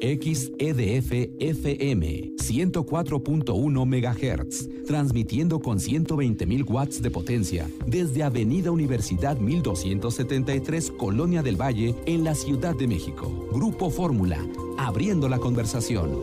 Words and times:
XEDF 0.00 1.12
FM 1.38 2.32
104.1 2.36 3.84
MHz, 3.84 4.86
transmitiendo 4.86 5.60
con 5.60 5.78
120.000 5.78 6.70
watts 6.70 7.02
de 7.02 7.10
potencia 7.10 7.68
desde 7.86 8.22
Avenida 8.22 8.70
Universidad 8.70 9.36
1273, 9.36 10.92
Colonia 10.92 11.42
del 11.42 11.60
Valle, 11.60 11.94
en 12.06 12.24
la 12.24 12.34
Ciudad 12.34 12.74
de 12.74 12.86
México. 12.86 13.48
Grupo 13.52 13.90
Fórmula, 13.90 14.38
abriendo 14.78 15.28
la 15.28 15.38
conversación. 15.38 16.18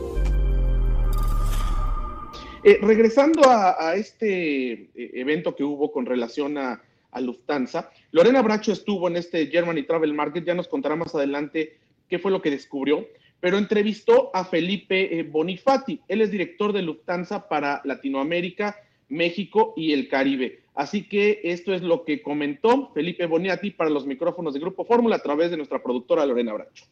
Eh, 2.63 2.79
regresando 2.81 3.47
a, 3.47 3.93
este 3.95 4.71
eh, 4.73 4.89
evento 4.95 5.55
que 5.55 5.63
hubo 5.63 5.91
con 5.91 6.07
relación 6.07 6.57
a, 6.57 6.81
a 7.11 7.21
Lufthansa, 7.21 7.91
Lorena 8.11 8.41
Bracho 8.41 8.71
estuvo 8.71 9.07
en 9.07 9.17
este 9.17 9.45
Germany 9.47 9.83
Travel 9.83 10.15
Market, 10.15 10.43
ya 10.43 10.55
nos 10.55 10.67
contará 10.67 10.95
más 10.95 11.13
adelante 11.13 11.77
qué 12.09 12.17
fue 12.17 12.31
lo 12.31 12.41
que 12.41 12.49
descubrió 12.49 13.05
pero 13.39 13.57
entrevistó 13.57 14.31
a 14.33 14.45
Felipe 14.45 15.19
eh, 15.19 15.23
Bonifati. 15.23 16.01
Él 16.07 16.21
es 16.21 16.31
director 16.31 16.73
de 16.73 16.81
Lufthansa 16.81 17.47
para 17.47 17.81
Latinoamérica, 17.83 18.75
México 19.09 19.73
y 19.75 19.93
el 19.93 20.09
Caribe. 20.09 20.61
Así 20.73 21.07
que 21.07 21.41
esto 21.43 21.73
es 21.73 21.81
lo 21.81 22.03
que 22.03 22.21
comentó 22.21 22.91
Felipe 22.93 23.25
Boniati 23.25 23.71
para 23.71 23.89
los 23.89 24.05
micrófonos 24.05 24.53
de 24.53 24.59
Grupo 24.59 24.85
Fórmula 24.85 25.15
a 25.15 25.23
través 25.23 25.49
de 25.49 25.57
nuestra 25.57 25.81
productora 25.81 26.25
Lorena 26.25 26.53
Bracho. 26.53 26.85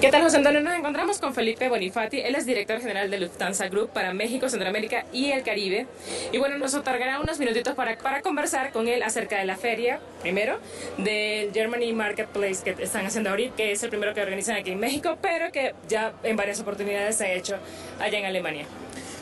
¿Qué 0.00 0.12
tal, 0.12 0.22
José 0.22 0.36
Antonio? 0.36 0.60
Nos 0.60 0.74
encontramos 0.74 1.18
con 1.18 1.34
Felipe 1.34 1.68
Bonifati. 1.68 2.20
Él 2.20 2.36
es 2.36 2.46
director 2.46 2.80
general 2.80 3.10
de 3.10 3.18
Lufthansa 3.18 3.68
Group 3.68 3.90
para 3.90 4.14
México, 4.14 4.48
Centroamérica 4.48 5.04
y 5.12 5.32
el 5.32 5.42
Caribe. 5.42 5.88
Y 6.30 6.38
bueno, 6.38 6.56
nos 6.56 6.72
otorgará 6.74 7.18
unos 7.18 7.40
minutitos 7.40 7.74
para, 7.74 7.98
para 7.98 8.22
conversar 8.22 8.70
con 8.70 8.86
él 8.86 9.02
acerca 9.02 9.38
de 9.38 9.44
la 9.44 9.56
feria, 9.56 9.98
primero, 10.22 10.60
del 10.98 11.52
Germany 11.52 11.92
Marketplace 11.92 12.62
que 12.62 12.80
están 12.80 13.06
haciendo 13.06 13.30
ahorita, 13.30 13.56
que 13.56 13.72
es 13.72 13.82
el 13.82 13.90
primero 13.90 14.14
que 14.14 14.22
organizan 14.22 14.54
aquí 14.54 14.70
en 14.70 14.78
México, 14.78 15.18
pero 15.20 15.50
que 15.50 15.74
ya 15.88 16.12
en 16.22 16.36
varias 16.36 16.60
oportunidades 16.60 17.16
se 17.16 17.24
ha 17.24 17.32
hecho 17.32 17.56
allá 17.98 18.20
en 18.20 18.26
Alemania. 18.26 18.66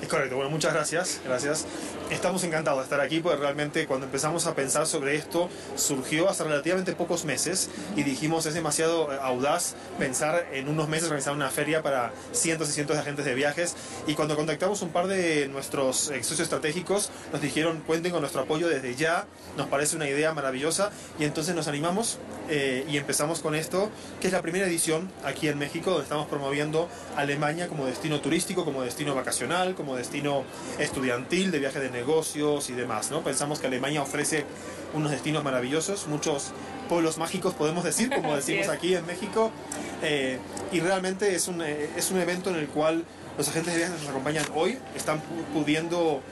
Es 0.02 0.09
correcto, 0.09 0.36
bueno, 0.36 0.50
muchas 0.50 0.75
gracias, 0.75 1.20
gracias. 1.25 1.64
Estamos 2.11 2.44
encantados 2.44 2.80
de 2.80 2.84
estar 2.84 3.00
aquí 3.00 3.20
porque 3.20 3.39
realmente 3.39 3.86
cuando 3.86 4.06
empezamos 4.06 4.47
a 4.47 4.55
pensar 4.55 4.86
sobre 4.86 5.16
esto 5.16 5.48
surgió 5.75 6.28
hace 6.28 6.44
relativamente 6.44 6.92
pocos 6.92 7.25
meses 7.25 7.70
y 7.97 8.02
dijimos 8.02 8.47
es 8.47 8.55
demasiado 8.55 9.12
eh, 9.12 9.19
audaz 9.20 9.74
pensar 9.98 10.47
en 10.52 10.69
unos 10.69 10.89
meses 10.89 11.06
organizar 11.06 11.34
una 11.34 11.50
feria 11.50 11.83
para 11.83 12.12
cientos 12.33 12.69
y 12.69 12.72
cientos 12.72 12.97
de 12.97 13.02
agentes 13.02 13.24
de 13.24 13.34
viajes 13.34 13.74
y 14.06 14.14
cuando 14.14 14.36
contactamos 14.36 14.83
un 14.83 14.91
par 14.91 15.08
de 15.08 15.48
nuestros 15.48 15.97
socios 15.97 16.41
estratégicos 16.41 17.11
nos 17.33 17.41
dijeron 17.41 17.83
cuenten 17.86 18.12
con 18.12 18.20
nuestro 18.20 18.42
apoyo 18.42 18.69
desde 18.69 18.94
ya, 18.94 19.27
nos 19.56 19.67
parece 19.67 19.97
una 19.97 20.08
idea 20.08 20.33
maravillosa 20.33 20.92
y 21.19 21.24
entonces 21.24 21.56
nos 21.56 21.67
animamos 21.67 22.19
eh, 22.48 22.84
y 22.89 22.98
empezamos 22.98 23.41
con 23.41 23.55
esto 23.55 23.91
que 24.20 24.28
es 24.28 24.33
la 24.33 24.42
primera 24.42 24.67
edición 24.67 25.11
aquí 25.24 25.48
en 25.48 25.58
México 25.58 25.91
donde 25.91 26.05
estamos 26.05 26.28
promoviendo 26.28 26.89
Alemania 27.17 27.67
como 27.67 27.86
destino 27.86 28.20
turístico, 28.20 28.64
como 28.64 28.83
destino 28.83 29.14
vacacional, 29.14 29.74
como 29.74 29.86
destino 29.95 30.45
estudiantil 30.79 31.51
de 31.51 31.59
viaje 31.59 31.79
de 31.79 31.91
negocios 31.91 32.70
y 32.70 32.73
demás. 32.73 33.11
¿no? 33.11 33.23
Pensamos 33.23 33.61
que 33.61 33.67
Alemania 33.67 34.03
ofrece 34.03 34.45
unos 34.95 35.11
destinos 35.11 35.45
maravillosos, 35.45 36.06
muchos 36.06 36.53
pueblos 36.89 37.19
mágicos 37.19 37.55
podemos 37.55 37.84
decir, 37.84 38.11
como 38.11 38.34
decimos 38.37 38.69
aquí 38.69 38.95
en 38.95 39.07
México, 39.07 39.51
eh, 40.03 40.39
y 40.73 40.81
realmente 40.81 41.34
es 41.34 41.48
un, 41.48 41.62
eh, 41.62 41.91
es 41.97 42.11
un 42.11 42.20
evento 42.20 42.51
en 42.51 42.57
el 42.57 42.69
cual 42.69 43.05
los 43.37 43.48
agentes 43.48 43.75
de 43.75 43.79
viajes 43.81 44.01
nos 44.01 44.09
acompañan 44.09 44.45
hoy, 44.55 44.79
están 44.95 45.20
pudiendo 45.53 46.23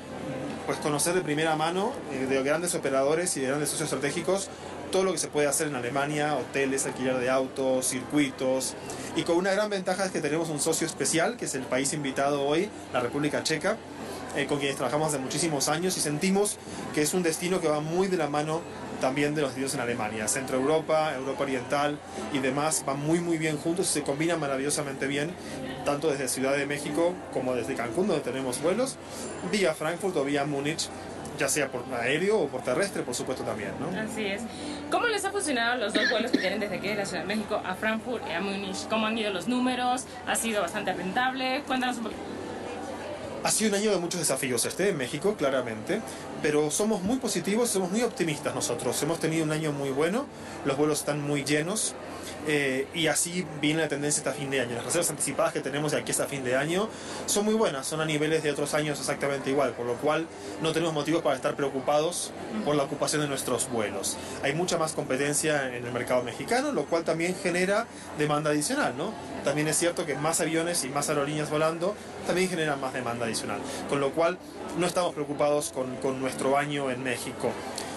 pues, 0.67 0.79
conocer 0.79 1.15
de 1.15 1.21
primera 1.21 1.57
mano 1.57 1.93
eh, 2.13 2.27
de 2.27 2.43
grandes 2.43 2.75
operadores 2.75 3.37
y 3.37 3.41
de 3.41 3.49
grandes 3.49 3.69
socios 3.69 3.93
estratégicos 3.93 4.49
todo 4.95 5.03
lo 5.03 5.11
que 5.11 5.19
se 5.19 5.27
puede 5.27 5.49
hacer 5.49 5.67
en 5.67 5.75
Alemania, 5.75 6.37
hoteles, 6.37 6.87
alquiler 6.87 7.19
de 7.19 7.29
autos, 7.29 7.85
circuitos. 7.89 8.75
Y 9.17 9.25
con 9.25 9.37
una 9.37 9.51
gran 9.51 9.69
ventaja 9.69 10.05
es 10.05 10.13
que 10.13 10.21
tenemos 10.21 10.51
un 10.51 10.61
socio 10.61 10.87
especial, 10.87 11.37
que 11.37 11.47
es 11.47 11.57
el 11.57 11.63
país 11.63 11.93
invitado 11.93 12.47
hoy, 12.47 12.71
la 12.93 13.01
República 13.01 13.43
Checa, 13.43 13.77
eh, 14.37 14.47
con 14.47 14.59
quienes 14.59 14.77
trabajamos 14.77 15.09
hace 15.09 15.19
muchísimos 15.19 15.69
años 15.69 15.97
y 15.97 16.01
sentimos 16.01 16.59
que 16.95 17.03
es 17.03 17.13
un 17.13 17.25
destino 17.25 17.61
que 17.61 17.67
va 17.67 17.81
muy 17.81 18.07
de 18.07 18.17
la 18.17 18.29
mano 18.29 18.61
también 19.01 19.35
de 19.35 19.43
los 19.43 19.51
destinos 19.51 19.75
en 19.75 19.81
Alemania. 19.81 20.29
Centro 20.29 20.59
Europa, 20.59 21.13
Europa 21.17 21.43
Oriental 21.43 21.99
y 22.33 22.39
demás 22.39 22.85
van 22.87 23.01
muy 23.01 23.19
muy 23.19 23.37
bien 23.37 23.59
juntos 23.59 23.89
se 23.89 24.03
combinan 24.03 24.39
maravillosamente 24.39 25.09
bien, 25.09 25.35
tanto 25.85 26.09
desde 26.09 26.29
Ciudad 26.29 26.57
de 26.57 26.67
México 26.67 27.15
como 27.33 27.57
desde 27.57 27.75
Cancún, 27.75 28.07
donde 28.07 28.23
tenemos 28.23 28.63
vuelos, 28.63 28.97
vía 29.51 29.75
Frankfurt 29.75 30.17
o 30.17 30.25
vía 30.25 30.45
Múnich 30.45 30.89
ya 31.39 31.49
sea 31.49 31.69
por 31.69 31.85
aéreo 31.95 32.41
o 32.41 32.49
por 32.49 32.63
terrestre, 32.63 33.03
por 33.03 33.15
supuesto 33.15 33.45
también, 33.45 33.73
¿no? 33.81 33.89
Así 33.99 34.25
es. 34.27 34.43
¿Cómo 34.91 35.07
les 35.09 35.25
ha 35.25 35.31
funcionado 35.31 35.77
los 35.77 35.93
dos 35.93 36.09
vuelos 36.11 36.31
que 36.31 36.39
tienen 36.39 36.61
desde 36.61 36.77
aquí 36.77 36.89
de 36.89 36.97
la 36.97 37.07
Ciudad 37.07 37.23
de 37.23 37.29
México 37.29 37.61
a 37.65 37.75
Frankfurt 37.75 38.25
y 38.29 38.33
a 38.33 38.41
Múnich? 38.41 38.89
¿Cómo 38.89 39.07
han 39.07 39.19
ido 39.19 39.33
los 39.33 39.49
números? 39.49 40.05
¿Ha 40.27 40.37
sido 40.37 40.63
bastante 40.63 40.93
rentable? 40.93 41.63
Cuéntanos 41.67 41.97
un 41.99 42.05
poquito. 42.05 42.23
Ha 43.45 43.51
sido 43.51 43.69
un 43.69 43.75
año 43.75 43.91
de 43.91 43.99
muchos 43.99 44.21
desafíos 44.21 44.65
este 44.65 44.89
en 44.89 44.97
México, 44.97 45.35
claramente, 45.37 46.01
pero 46.41 46.71
somos 46.71 47.03
muy 47.03 47.19
positivos, 47.19 47.69
somos 47.69 47.91
muy 47.91 48.03
optimistas 48.03 48.55
nosotros. 48.55 49.03
Hemos 49.03 49.21
tenido 49.21 49.45
un 49.45 49.53
año 49.53 49.71
muy 49.71 49.91
bueno, 49.91 50.25
los 50.65 50.79
vuelos 50.79 51.01
están 51.01 51.21
muy 51.21 51.45
llenos, 51.45 51.95
eh, 52.47 52.87
y 52.95 53.07
así 53.07 53.47
viene 53.61 53.81
la 53.81 53.89
tendencia 53.89 54.21
hasta 54.21 54.33
fin 54.33 54.51
de 54.51 54.61
año. 54.61 54.75
Las 54.77 54.85
reservas 54.85 55.11
anticipadas 55.11 55.53
que 55.53 55.61
tenemos 55.61 55.93
de 55.93 55.99
aquí 55.99 56.11
hasta 56.11 56.27
fin 56.27 56.45
de 56.45 56.57
año 56.57 56.89
son 57.27 57.45
muy 57.45 57.55
buenas, 57.55 57.87
son 57.87 58.01
a 58.01 58.05
niveles 58.05 58.43
de 58.43 58.51
otros 58.51 58.75
años 58.75 58.99
exactamente 58.99 59.51
igual, 59.51 59.73
por 59.73 59.87
lo 59.87 59.95
cual 59.95 60.27
no 60.63 60.73
tenemos 60.73 60.95
motivos 60.95 61.23
para 61.23 61.37
estar 61.37 61.55
preocupados 61.57 62.33
por 62.65 62.77
la 62.77 62.83
ocupación 62.83 63.23
de 63.23 63.29
nuestros 63.29 63.71
vuelos. 63.71 64.17
Hay 64.43 64.53
mucha 64.55 64.77
más 64.79 64.93
competencia 64.93 65.75
en 65.75 65.85
el 65.85 65.93
mercado 65.93 66.23
mexicano, 66.23 66.73
lo 66.73 66.85
cual 66.85 67.05
también 67.05 67.35
genera 67.43 67.87
demanda 68.19 68.51
adicional, 68.51 68.97
¿no? 68.97 69.13
También 69.45 69.69
es 69.69 69.77
cierto 69.77 70.07
que 70.07 70.15
más 70.15 70.41
aviones 70.41 70.85
y 70.85 70.89
más 70.89 71.09
aerolíneas 71.09 71.51
volando 71.51 71.95
también 72.27 72.49
generan 72.49 72.81
más 72.81 72.93
demanda 72.93 73.27
adicional, 73.27 73.34
con 73.89 74.01
lo 74.01 74.13
cual 74.13 74.39
no 74.79 74.87
estamos 74.87 75.15
preocupados 75.15 75.71
con, 75.71 75.97
con 75.97 76.21
nuestro 76.21 76.57
año 76.57 76.91
en 76.91 77.03
México 77.03 77.51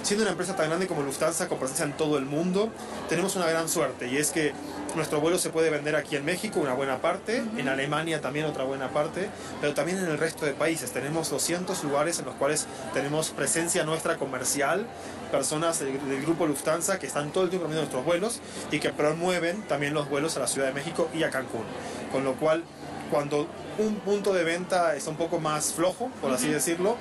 siendo 0.07 0.23
una 0.23 0.31
empresa 0.31 0.55
tan 0.55 0.67
grande 0.67 0.87
como 0.87 1.01
Lufthansa, 1.01 1.49
con 1.49 1.59
presencia 1.59 1.83
en 1.83 1.91
todo 1.91 2.17
el 2.17 2.23
mundo, 2.23 2.69
tenemos 3.09 3.35
una 3.35 3.45
gran 3.47 3.67
suerte 3.67 4.07
y 4.07 4.15
es 4.15 4.31
que 4.31 4.53
nuestro 4.95 5.19
vuelo 5.19 5.37
se 5.37 5.49
puede 5.49 5.69
vender 5.69 5.97
aquí 5.97 6.15
en 6.15 6.23
México 6.23 6.61
una 6.61 6.73
buena 6.73 6.99
parte, 6.99 7.43
en 7.57 7.67
Alemania 7.67 8.21
también 8.21 8.45
otra 8.45 8.63
buena 8.63 8.89
parte, 8.91 9.27
pero 9.59 9.73
también 9.73 9.97
en 9.97 10.05
el 10.05 10.17
resto 10.17 10.45
de 10.45 10.53
países. 10.53 10.93
Tenemos 10.93 11.29
200 11.29 11.83
lugares 11.83 12.19
en 12.19 12.25
los 12.25 12.35
cuales 12.35 12.67
tenemos 12.93 13.31
presencia 13.31 13.83
nuestra 13.83 14.15
comercial, 14.15 14.87
personas 15.29 15.79
del, 15.79 15.99
grupo 16.21 16.47
Lufthansa 16.47 16.99
que 16.99 17.07
están 17.07 17.31
todo 17.31 17.43
el 17.43 17.49
tiempo 17.49 17.65
promoviendo 17.65 17.91
nuestros 17.91 18.05
vuelos 18.05 18.39
y 18.71 18.79
que 18.79 18.91
promueven 18.91 19.61
también 19.63 19.93
los 19.93 20.09
vuelos 20.09 20.37
a 20.37 20.39
la 20.39 20.47
Ciudad 20.47 20.67
de 20.67 20.73
México 20.73 21.09
y 21.13 21.23
a 21.23 21.31
Cancún. 21.31 21.65
Con 22.13 22.23
lo 22.23 22.35
cual, 22.35 22.63
cuando 23.07 23.47
un 23.78 23.95
punto 23.95 24.34
de 24.34 24.44
venta 24.44 24.95
está 24.95 25.09
un 25.09 25.18
poco 25.18 25.40
más 25.40 25.73
flojo, 25.73 26.09
por 26.22 26.31
así 26.31 26.50
decirlo, 26.50 26.97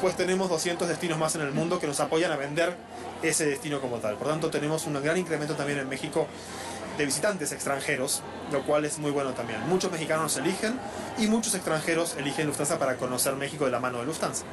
pues 0.00 0.16
tenemos 0.16 0.48
200 0.48 0.88
destinos 0.88 1.18
más 1.18 1.34
en 1.34 1.42
el 1.42 1.52
mundo 1.52 1.80
que 1.80 1.86
nos 1.86 2.00
apoyan 2.00 2.30
a 2.32 2.36
vender 2.36 2.76
ese 3.22 3.46
destino 3.46 3.80
como 3.80 3.96
tal. 3.98 4.16
Por 4.16 4.28
tanto, 4.28 4.50
tenemos 4.50 4.86
un 4.86 5.02
gran 5.02 5.16
incremento 5.16 5.54
también 5.54 5.78
en 5.78 5.88
México 5.88 6.26
de 6.96 7.04
visitantes 7.04 7.52
extranjeros, 7.52 8.22
lo 8.52 8.62
cual 8.64 8.84
es 8.84 8.98
muy 8.98 9.10
bueno 9.10 9.32
también. 9.32 9.60
Muchos 9.68 9.90
mexicanos 9.90 10.36
eligen 10.36 10.78
y 11.16 11.28
muchos 11.28 11.54
extranjeros 11.54 12.16
eligen 12.16 12.46
Lufthansa 12.46 12.78
para 12.78 12.96
conocer 12.96 13.34
México 13.34 13.64
de 13.64 13.70
la 13.70 13.80
mano 13.80 13.98
de 13.98 14.06
Lufthansa. 14.06 14.44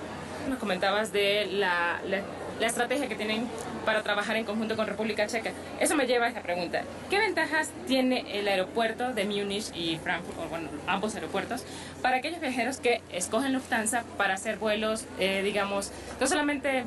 Nos 0.47 0.59
comentabas 0.59 1.11
de 1.11 1.47
la, 1.47 1.99
la, 2.05 2.21
estrategia 2.61 3.07
que 3.07 3.15
tienen 3.15 3.47
para 3.85 4.01
trabajar 4.03 4.35
en 4.37 4.45
conjunto 4.45 4.75
con 4.75 4.87
República 4.87 5.27
Checa. 5.27 5.51
Eso 5.79 5.95
me 5.95 6.07
lleva 6.07 6.25
a 6.25 6.29
esta 6.29 6.41
pregunta. 6.41 6.83
¿Qué 7.09 7.19
ventajas 7.19 7.69
tiene 7.87 8.39
el 8.39 8.47
aeropuerto 8.47 9.13
de 9.13 9.25
Múnich 9.25 9.75
y 9.75 9.97
Frankfurt, 9.97 10.37
o 10.39 10.49
bueno, 10.49 10.69
ambos 10.87 11.15
aeropuertos, 11.15 11.63
para 12.01 12.17
aquellos 12.17 12.39
viajeros 12.39 12.77
que 12.77 13.01
escogen 13.11 13.53
Lufthansa 13.53 14.03
para 14.17 14.35
hacer 14.35 14.57
vuelos, 14.57 15.05
eh, 15.19 15.41
digamos, 15.43 15.91
no 16.19 16.27
solamente 16.27 16.85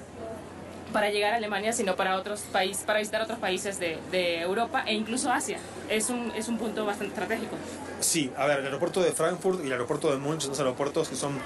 para 0.92 1.10
llegar 1.10 1.34
a 1.34 1.36
Alemania, 1.36 1.72
sino 1.72 1.96
para 1.96 2.16
otros 2.16 2.40
países, 2.52 2.84
para 2.84 2.98
visitar 2.98 3.20
otros 3.20 3.38
países 3.38 3.78
de, 3.78 3.98
de, 4.10 4.40
Europa 4.40 4.84
e 4.86 4.94
incluso 4.94 5.30
Asia. 5.30 5.58
Es 5.88 6.10
un, 6.10 6.32
es 6.34 6.48
un 6.48 6.58
punto 6.58 6.84
bastante 6.86 7.12
estratégico. 7.12 7.56
Sí, 8.00 8.32
a 8.36 8.46
ver, 8.46 8.60
el 8.60 8.66
aeropuerto 8.66 9.02
de 9.02 9.12
Frankfurt 9.12 9.62
y 9.62 9.66
el 9.66 9.72
aeropuerto 9.72 10.10
de 10.10 10.18
Múnich 10.18 10.42
son 10.42 10.54
aeropuertos 10.56 11.08
que 11.08 11.16
son 11.16 11.38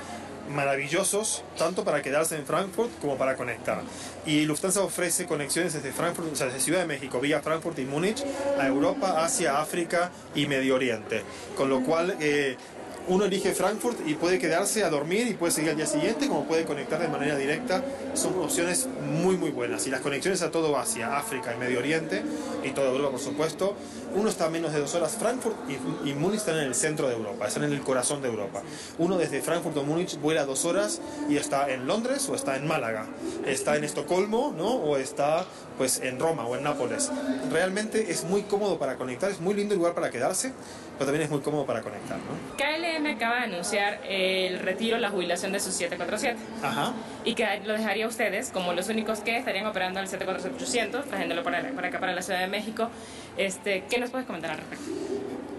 maravillosos, 0.53 1.45
tanto 1.59 1.85
para 1.85 2.03
quedarse 2.03 2.37
en 2.37 2.47
Frankfurt 2.47 2.91
como 3.01 3.17
para 3.17 3.37
conectar. 3.37 3.83
Y 4.27 4.45
Lufthansa 4.45 4.83
ofrece 4.83 5.27
conexiones 5.27 5.73
desde 5.73 5.93
Frankfurt, 5.93 6.33
o 6.33 6.37
sea, 6.37 6.47
desde 6.47 6.61
Ciudad 6.61 6.81
de 6.81 6.87
México, 6.87 7.21
vía 7.21 7.41
Frankfurt 7.41 7.79
y 7.79 7.85
Múnich, 7.85 8.25
a 8.59 8.67
Europa, 8.67 9.25
Asia, 9.25 9.61
África 9.61 10.11
y 10.35 10.47
Medio 10.47 10.75
Oriente. 10.75 11.23
Con 11.57 11.69
lo 11.69 11.83
cual, 11.83 12.17
eh, 12.21 12.57
Uno 13.09 13.25
elige 13.25 13.53
Frankfurt 13.53 13.99
y 14.07 14.15
puede 14.15 14.39
quedarse 14.39 14.85
a 14.85 14.91
dormir 14.91 15.27
y 15.27 15.35
puede 15.35 15.53
seguir 15.53 15.71
al 15.71 15.77
día 15.77 15.87
siguiente, 15.87 16.29
como 16.29 16.45
puede 16.45 16.65
conectar 16.65 17.01
de 17.01 17.09
manera 17.09 17.37
directa. 17.37 17.83
Son 18.15 18.39
opciones 18.39 18.89
muy, 19.23 19.37
muy 19.37 19.51
buenas. 19.51 19.87
Y 19.87 19.91
las 19.91 20.01
conexiones 20.01 20.41
a 20.43 20.51
todo 20.51 20.79
Asia, 20.79 21.17
África 21.17 21.53
y 21.55 21.59
Medio 21.59 21.81
Oriente, 21.81 22.23
y 22.63 22.71
toda 22.71 22.91
Europa, 22.91 23.11
por 23.11 23.21
supuesto. 23.21 23.77
Uno 24.15 24.29
está 24.29 24.47
a 24.47 24.51
menos 24.51 24.73
de 24.73 24.81
dos 24.81 24.95
horas 24.95 25.17
Frankfurt 25.19 25.57
y, 26.05 26.13
Múnich 26.13 26.41
están 26.41 26.59
en 26.59 26.65
el 26.65 26.75
centro 26.75 27.09
de 27.09 27.15
Europa, 27.15 27.47
están 27.47 27.65
en 27.65 27.73
el 27.73 27.81
corazón 27.81 28.21
de 28.23 28.29
Europa. 28.29 28.63
Uno 28.99 29.17
desde 29.17 29.41
Frankfurt 29.41 29.77
o 29.79 29.85
Múnich 29.85 30.21
vuela 30.21 30.45
dos 30.45 30.65
horas 30.65 31.01
y 31.29 31.37
está 31.37 31.71
en 31.71 31.87
Londres 31.87 32.29
o 32.29 32.35
está 32.35 32.57
en 32.57 32.67
Málaga, 32.67 33.07
está 33.47 33.77
en 33.77 33.85
Estocolmo, 33.85 34.55
¿no? 34.57 34.69
O 34.69 34.97
está 34.99 35.47
pues 35.79 36.01
en 36.01 36.21
Roma 36.21 36.47
o 36.47 36.57
en 36.57 36.63
Nápoles. 36.63 37.11
Realmente 37.51 38.11
es 38.11 38.25
muy 38.25 38.43
cómodo 38.43 38.79
para 38.79 38.97
conectar, 38.97 39.31
es 39.31 39.41
muy 39.41 39.55
lindo 39.55 39.75
lugar 39.75 39.95
para 39.95 40.11
quedarse, 40.11 40.53
pero 40.99 41.07
también 41.07 41.25
es 41.25 41.31
muy 41.31 41.41
cómodo 41.41 41.65
para 41.65 41.81
conectar. 41.81 42.19
¿no? 42.19 42.57
KLM 42.93 43.07
acaba 43.07 43.37
de 43.37 43.45
anunciar 43.45 44.01
el 44.09 44.59
retiro, 44.59 44.99
la 44.99 45.11
jubilación 45.11 45.53
de 45.53 45.61
sus 45.61 45.75
747. 45.75 46.39
Ajá. 46.63 46.93
Y 47.25 47.35
que 47.35 47.47
lo 47.65 47.73
dejaría 47.73 48.05
a 48.05 48.09
ustedes 48.09 48.51
como 48.51 48.73
los 48.73 48.89
únicos 48.89 49.21
que 49.21 49.37
estarían 49.37 49.67
operando 49.67 50.01
el 50.01 50.09
747-800, 50.09 51.05
trayéndolo 51.05 51.43
para, 51.43 51.63
para 51.71 51.89
acá, 51.89 52.01
para 52.01 52.13
la 52.13 52.23
Ciudad 52.23 52.41
de 52.41 52.49
México. 52.49 52.91
Este, 53.37 53.85
¿Qué 53.89 53.99
nos 53.99 54.11
puedes 54.11 54.27
comentar 54.27 54.51
al 54.51 54.59
respecto? 54.59 54.85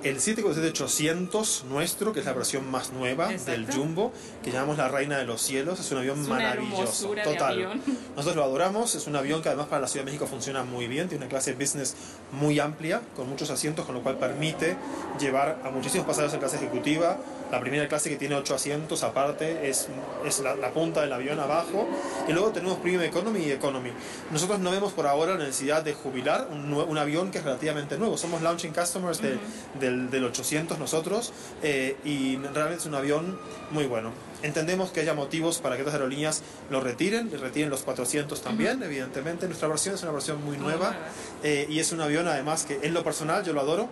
El 0.03 0.19
747-800 0.19 1.63
nuestro, 1.63 2.13
que 2.13 2.19
es 2.19 2.25
la 2.25 2.33
versión 2.33 2.69
más 2.69 2.91
nueva 2.91 3.29
del 3.29 3.65
Jumbo, 3.71 4.11
que 4.43 4.51
llamamos 4.51 4.77
la 4.77 4.87
Reina 4.89 5.17
de 5.17 5.25
los 5.25 5.41
Cielos, 5.41 5.79
es 5.79 5.91
un 5.91 5.99
avión 5.99 6.21
Es 6.21 6.27
maravilloso. 6.27 7.13
Total. 7.23 7.53
avión. 7.53 7.81
Nosotros 8.15 8.35
lo 8.35 8.43
adoramos, 8.43 8.95
es 8.95 9.07
un 9.07 9.15
avión 9.15 9.41
que 9.41 9.49
además 9.49 9.67
para 9.67 9.81
la 9.81 9.87
Ciudad 9.87 10.05
de 10.05 10.11
México 10.11 10.27
funciona 10.27 10.63
muy 10.63 10.87
bien, 10.87 11.07
tiene 11.09 11.23
una 11.25 11.29
clase 11.29 11.53
business 11.53 11.95
muy 12.31 12.59
amplia, 12.59 13.01
con 13.15 13.29
muchos 13.29 13.49
asientos, 13.49 13.85
con 13.85 13.95
lo 13.95 14.01
cual 14.03 14.17
permite 14.17 14.75
llevar 15.19 15.59
a 15.63 15.69
muchísimos 15.69 16.05
pasajeros 16.05 16.33
en 16.33 16.39
clase 16.39 16.57
ejecutiva. 16.57 17.17
La 17.51 17.59
primera 17.59 17.87
clase 17.87 18.09
que 18.09 18.15
tiene 18.15 18.33
8 18.33 18.55
asientos 18.55 19.03
aparte 19.03 19.69
es, 19.69 19.87
es 20.25 20.39
la, 20.39 20.55
la 20.55 20.71
punta 20.71 21.01
del 21.01 21.13
avión 21.13 21.39
abajo. 21.39 21.87
Y 22.27 22.31
luego 22.33 22.49
tenemos 22.49 22.79
Premium 22.79 23.03
Economy 23.03 23.41
y 23.41 23.51
Economy. 23.51 23.91
Nosotros 24.31 24.59
no 24.59 24.71
vemos 24.71 24.91
por 24.93 25.05
ahora 25.05 25.33
la 25.35 25.45
necesidad 25.45 25.83
de 25.83 25.93
jubilar 25.93 26.47
un, 26.51 26.73
un 26.73 26.97
avión 26.97 27.29
que 27.29 27.37
es 27.37 27.43
relativamente 27.43 27.95
nuevo. 27.99 28.17
Somos 28.17 28.41
launching 28.41 28.73
customers 28.73 29.21
de- 29.21 29.37
del, 29.79 29.92
del 30.11 30.25
800 30.25 30.79
nosotros 30.79 31.33
eh, 31.61 31.95
y 32.03 32.37
realmente 32.37 32.81
es 32.81 32.85
un 32.85 32.95
avión 32.95 33.37
muy 33.71 33.85
bueno. 33.85 34.11
Entendemos 34.41 34.91
que 34.91 34.99
haya 34.99 35.13
motivos 35.13 35.59
para 35.59 35.77
que 35.77 35.83
otras 35.83 35.95
aerolíneas 35.95 36.43
lo 36.69 36.81
retiren, 36.81 37.29
y 37.31 37.37
retiren 37.37 37.69
los 37.69 37.83
400 37.83 38.41
también, 38.41 38.83
evidentemente. 38.83 39.45
Nuestra 39.47 39.69
versión 39.69 39.95
es 39.95 40.03
una 40.03 40.11
versión 40.11 40.43
muy 40.43 40.57
nueva 40.57 40.91
nueva. 40.91 40.97
eh, 41.43 41.65
y 41.69 41.79
es 41.79 41.91
un 41.91 42.01
avión 42.01 42.27
además 42.27 42.65
que 42.65 42.79
en 42.83 42.93
lo 42.93 43.03
personal 43.03 43.43
yo 43.43 43.53
lo 43.53 43.61
adoro. 43.61 43.89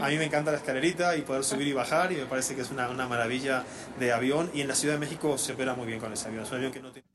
A 0.00 0.08
mí 0.08 0.16
me 0.16 0.24
encanta 0.24 0.50
la 0.50 0.58
escalerita 0.58 1.16
y 1.16 1.22
poder 1.22 1.44
subir 1.44 1.68
y 1.68 1.72
bajar 1.72 2.12
y 2.12 2.16
me 2.16 2.26
parece 2.26 2.54
que 2.54 2.62
es 2.62 2.70
una, 2.70 2.88
una 2.88 3.08
maravilla 3.08 3.64
de 3.98 4.12
avión 4.12 4.50
y 4.54 4.62
en 4.62 4.68
la 4.68 4.74
Ciudad 4.74 4.94
de 4.94 5.00
México 5.00 5.36
se 5.36 5.52
opera 5.52 5.74
muy 5.74 5.86
bien 5.86 6.00
con 6.00 6.12
ese 6.12 6.28
avión. 6.28 6.44
Es 6.44 6.50
un 6.50 6.56
avión 6.56 6.72
que 6.72 6.80
no 6.80 6.92
tiene... 6.92 7.09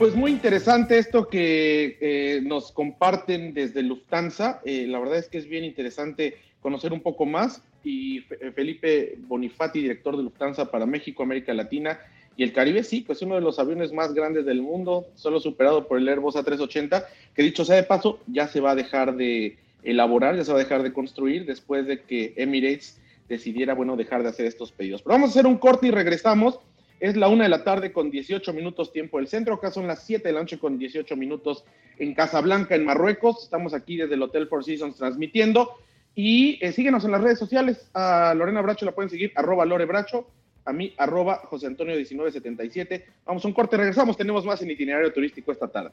Pues 0.00 0.14
muy 0.16 0.30
interesante 0.30 0.96
esto 0.96 1.28
que 1.28 1.98
eh, 2.00 2.40
nos 2.42 2.72
comparten 2.72 3.52
desde 3.52 3.82
Lufthansa. 3.82 4.62
Eh, 4.64 4.86
la 4.88 4.98
verdad 4.98 5.18
es 5.18 5.28
que 5.28 5.36
es 5.36 5.46
bien 5.46 5.62
interesante 5.62 6.38
conocer 6.62 6.94
un 6.94 7.02
poco 7.02 7.26
más. 7.26 7.62
Y 7.84 8.20
Fe- 8.20 8.50
Felipe 8.52 9.16
Bonifati, 9.18 9.82
director 9.82 10.16
de 10.16 10.22
Lufthansa 10.22 10.70
para 10.70 10.86
México, 10.86 11.22
América 11.22 11.52
Latina 11.52 12.00
y 12.34 12.44
el 12.44 12.54
Caribe, 12.54 12.82
sí, 12.82 13.02
pues 13.02 13.20
uno 13.20 13.34
de 13.34 13.42
los 13.42 13.58
aviones 13.58 13.92
más 13.92 14.14
grandes 14.14 14.46
del 14.46 14.62
mundo, 14.62 15.04
solo 15.16 15.38
superado 15.38 15.86
por 15.86 15.98
el 15.98 16.08
Airbus 16.08 16.36
A380, 16.36 17.04
que 17.34 17.42
dicho 17.42 17.66
sea 17.66 17.76
de 17.76 17.82
paso, 17.82 18.20
ya 18.26 18.48
se 18.48 18.60
va 18.60 18.70
a 18.70 18.74
dejar 18.74 19.16
de 19.16 19.58
elaborar, 19.82 20.34
ya 20.34 20.44
se 20.44 20.52
va 20.52 20.58
a 20.58 20.62
dejar 20.62 20.82
de 20.82 20.94
construir 20.94 21.44
después 21.44 21.86
de 21.86 22.00
que 22.00 22.32
Emirates 22.36 22.98
decidiera, 23.28 23.74
bueno, 23.74 23.96
dejar 23.96 24.22
de 24.22 24.30
hacer 24.30 24.46
estos 24.46 24.72
pedidos. 24.72 25.02
Pero 25.02 25.14
vamos 25.14 25.30
a 25.30 25.32
hacer 25.32 25.46
un 25.46 25.58
corte 25.58 25.88
y 25.88 25.90
regresamos. 25.90 26.58
Es 27.00 27.16
la 27.16 27.28
una 27.28 27.44
de 27.44 27.50
la 27.50 27.64
tarde 27.64 27.92
con 27.92 28.10
18 28.10 28.52
minutos 28.52 28.92
tiempo 28.92 29.16
del 29.16 29.26
centro. 29.26 29.54
Acá 29.54 29.70
son 29.70 29.86
las 29.86 30.04
7 30.04 30.28
de 30.28 30.34
la 30.34 30.40
noche 30.40 30.58
con 30.58 30.78
18 30.78 31.16
minutos 31.16 31.64
en 31.98 32.14
Casablanca, 32.14 32.74
en 32.74 32.84
Marruecos. 32.84 33.42
Estamos 33.42 33.72
aquí 33.72 33.96
desde 33.96 34.14
el 34.14 34.22
Hotel 34.22 34.48
Four 34.48 34.64
Seasons 34.64 34.96
transmitiendo. 34.98 35.78
Y 36.14 36.58
eh, 36.62 36.72
síguenos 36.72 37.02
en 37.06 37.12
las 37.12 37.22
redes 37.22 37.38
sociales. 37.38 37.88
A 37.94 38.34
Lorena 38.36 38.60
Bracho 38.60 38.84
la 38.84 38.92
pueden 38.92 39.08
seguir, 39.08 39.32
arroba 39.34 39.64
Lore 39.64 39.86
Bracho. 39.86 40.28
A 40.66 40.74
mí, 40.74 40.92
arroba 40.98 41.36
José 41.46 41.68
Antonio 41.68 41.94
1977. 41.94 43.06
Vamos 43.24 43.42
a 43.46 43.48
un 43.48 43.54
corte, 43.54 43.78
regresamos. 43.78 44.18
Tenemos 44.18 44.44
más 44.44 44.60
en 44.60 44.70
itinerario 44.70 45.10
turístico 45.10 45.52
esta 45.52 45.68
tarde. 45.68 45.92